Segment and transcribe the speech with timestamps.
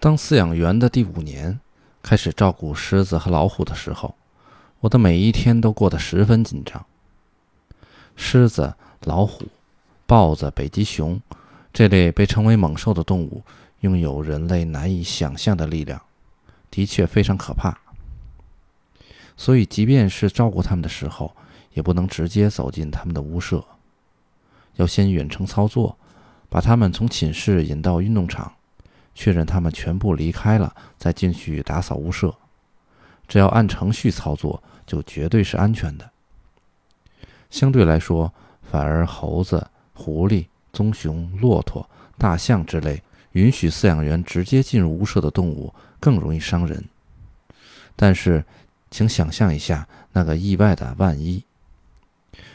[0.00, 1.58] 当饲养员的第五年，
[2.02, 4.14] 开始照顾狮子和老虎的时候，
[4.78, 6.86] 我的每一天都过得十分紧张。
[8.14, 9.46] 狮子、老虎、
[10.06, 11.20] 豹子、北极熊
[11.72, 13.42] 这类被称为猛兽的动物，
[13.80, 16.00] 拥有人类难以想象的力量，
[16.70, 17.76] 的确非常可怕。
[19.36, 21.34] 所以，即便是照顾它们的时候，
[21.72, 23.64] 也不能直接走进他们的屋舍，
[24.76, 25.98] 要先远程操作，
[26.48, 28.52] 把它们从寝室引到运动场。
[29.18, 32.32] 确认他们全部离开了，再进去打扫屋舍。
[33.26, 36.08] 只要按程序操作，就绝对是安全的。
[37.50, 43.02] 相对来说，反而猴子、狐狸、棕熊、骆驼、大象之类
[43.32, 46.84] 允许饲养员直接进入屋舍的动物更容易伤人。
[47.96, 48.44] 但是，
[48.88, 51.42] 请想象一下那个意外的万一。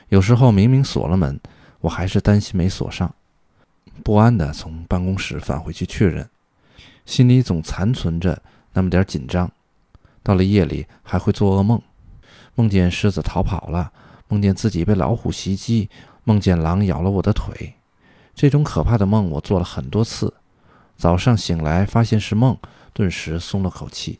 [0.08, 1.38] 有时候明明锁了门，
[1.82, 3.14] 我还是担心没锁上，
[4.02, 6.30] 不安地从办公室返回去确认。
[7.06, 9.52] 心里总残存着那么点紧张，
[10.24, 11.82] 到了夜里还会做噩梦，
[12.56, 13.92] 梦见狮子逃跑了，
[14.30, 15.90] 梦见自己被老虎袭击，
[16.24, 17.76] 梦见狼咬了我的腿。
[18.34, 20.34] 这种可怕的梦我做了很多次，
[20.96, 22.58] 早上醒来发现是梦，
[22.94, 24.20] 顿时松了口气。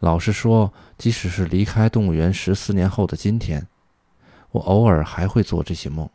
[0.00, 3.66] 老实说，即使是离开动物园十四年后的今天，
[4.50, 6.10] 我偶尔还会做这些梦，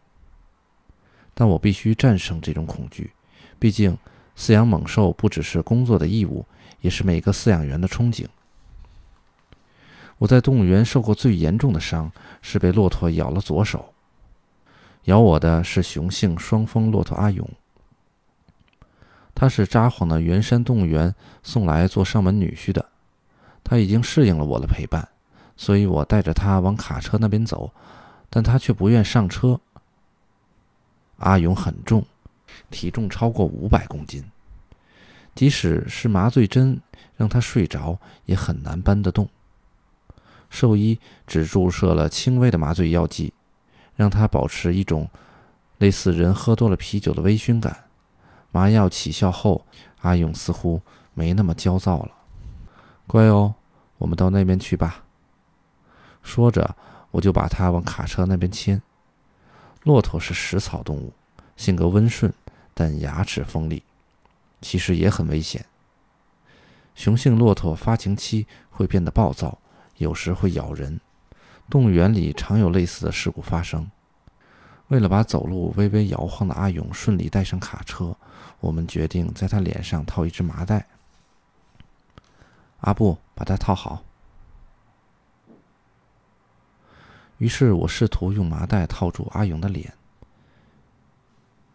[1.34, 3.14] 但我必须战胜这种恐惧，
[3.58, 3.98] 毕竟。
[4.38, 6.46] 饲养猛兽不只是工作的义务，
[6.82, 8.26] 也是每个饲养员的憧憬。
[10.18, 13.94] 我在动物园受过最严重的伤，是被骆驼咬了左手。
[15.06, 17.50] 咬我的是雄性双峰骆驼阿勇，
[19.34, 22.86] 他是札幌的圆山动物园送来做上门女婿的。
[23.64, 25.08] 他已经适应了我的陪伴，
[25.58, 27.72] 所以我带着他往卡车那边走，
[28.30, 29.60] 但他却不愿上车。
[31.18, 32.06] 阿勇很重。
[32.70, 34.24] 体重超过五百公斤，
[35.34, 36.80] 即使是麻醉针
[37.16, 39.28] 让他睡着，也很难搬得动。
[40.50, 43.34] 兽医只注射了轻微的麻醉药剂，
[43.96, 45.10] 让他保持一种
[45.78, 47.86] 类似人喝多了啤酒的微醺感。
[48.52, 49.66] 麻药起效后，
[50.02, 50.82] 阿勇似乎
[51.14, 52.12] 没那么焦躁了。
[53.08, 53.56] 乖哦，
[53.98, 55.04] 我们到那边去吧。
[56.22, 56.76] 说着，
[57.12, 58.82] 我就把他往卡车那边牵。
[59.84, 61.14] 骆驼是食草动物，
[61.56, 62.32] 性格温顺。
[62.74, 63.84] 但牙齿锋利，
[64.62, 65.66] 其实也很危险。
[66.96, 69.58] 雄性骆驼发情期会变得暴躁，
[69.98, 71.00] 有时会咬人。
[71.70, 73.90] 动物园里常有类似的事故发生。
[74.90, 78.18] 为了把走路微微摇晃的阿勇顺利带上卡车，
[78.60, 80.88] 我们决定在他脸上套一只麻袋。
[82.82, 84.04] 阿布，把它套好。
[87.38, 89.94] 于是我试图用麻袋套住阿勇的脸。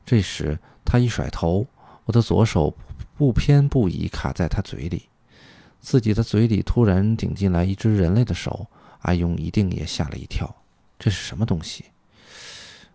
[0.07, 1.67] 这时，他一甩头，
[2.05, 2.73] 我的左手
[3.17, 5.09] 不偏不倚卡在他嘴里，
[5.81, 8.69] 自己的嘴里突然顶进来一只人类的手，
[9.01, 10.55] 阿勇一定也吓了一跳。
[10.97, 11.87] 这是什么东西？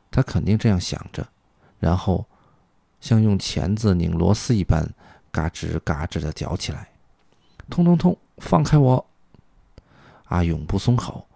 [0.09, 1.27] 他肯定这样想着，
[1.79, 2.25] 然后
[3.01, 4.89] 像用钳子拧螺丝一般，
[5.31, 6.87] 嘎吱嘎吱地嚼起来。
[7.69, 8.17] 痛痛痛！
[8.37, 9.05] 放开我！
[10.25, 11.27] 阿勇不松口，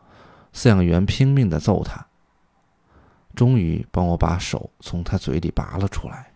[0.54, 2.08] 饲养员拼命地揍他。
[3.36, 6.32] 终于帮我把手从他嘴里拔了出来，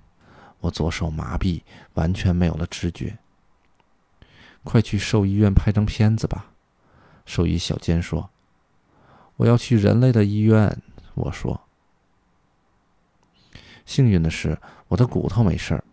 [0.60, 1.62] 我左手麻痹，
[1.94, 3.18] 完全没有了知觉。
[4.64, 6.48] 快去兽医院拍张片子吧，
[7.26, 8.30] 兽医小坚说。
[9.38, 10.78] 我要去人类的医院，
[11.16, 11.62] 我说。
[13.86, 14.60] 幸运的是，
[14.90, 15.84] 我的骨头没事儿。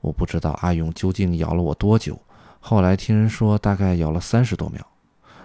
[0.00, 2.20] 我不知道阿勇究竟咬了我多久，
[2.58, 4.84] 后来听人说大概咬了三十多秒，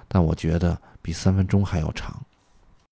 [0.08, 2.20] 但我觉得比三分钟还要长。